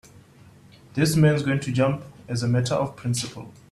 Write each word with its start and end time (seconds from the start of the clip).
This 0.95 1.15
man's 1.15 1.43
going 1.43 1.59
to 1.59 1.71
jump 1.71 2.03
as 2.27 2.41
a 2.41 2.47
matter 2.47 2.73
of 2.73 2.95
principle. 2.95 3.53